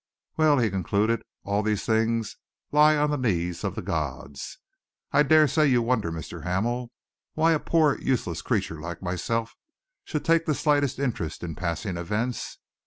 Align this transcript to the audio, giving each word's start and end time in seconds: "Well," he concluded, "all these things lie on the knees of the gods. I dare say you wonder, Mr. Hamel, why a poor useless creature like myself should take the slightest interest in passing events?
"Well," 0.35 0.57
he 0.57 0.71
concluded, 0.71 1.21
"all 1.43 1.61
these 1.61 1.85
things 1.85 2.35
lie 2.71 2.95
on 2.97 3.11
the 3.11 3.19
knees 3.19 3.63
of 3.63 3.75
the 3.75 3.83
gods. 3.83 4.57
I 5.11 5.21
dare 5.21 5.47
say 5.47 5.67
you 5.67 5.83
wonder, 5.83 6.11
Mr. 6.11 6.43
Hamel, 6.43 6.89
why 7.35 7.51
a 7.51 7.59
poor 7.59 7.99
useless 8.01 8.41
creature 8.41 8.81
like 8.81 9.03
myself 9.03 9.55
should 10.03 10.25
take 10.25 10.47
the 10.47 10.55
slightest 10.55 10.97
interest 10.97 11.43
in 11.43 11.53
passing 11.53 11.97
events? 11.97 12.57